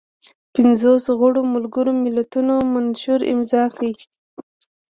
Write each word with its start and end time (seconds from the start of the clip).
پنځوس 0.53 1.05
غړو 1.19 1.41
ملګرو 1.53 1.91
ملتونو 2.03 2.53
منشور 2.73 3.19
امضا 3.33 3.63
کړ. 3.75 3.85